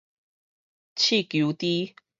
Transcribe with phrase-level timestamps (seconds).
[0.95, 1.93] 刺球豬